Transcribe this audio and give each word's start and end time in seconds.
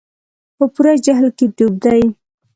په 0.57 0.65
پوره 0.73 0.93
جهل 1.05 1.27
کې 1.37 1.45
ډوب 1.55 1.73
دي. 1.83 2.03